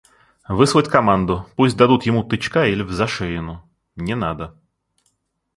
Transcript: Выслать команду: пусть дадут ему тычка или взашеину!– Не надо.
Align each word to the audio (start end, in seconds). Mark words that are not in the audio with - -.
Выслать 0.49 0.87
команду: 0.89 1.45
пусть 1.55 1.77
дадут 1.77 2.07
ему 2.07 2.23
тычка 2.23 2.65
или 2.65 2.81
взашеину!– 2.81 3.63
Не 3.95 4.15
надо. 4.15 4.59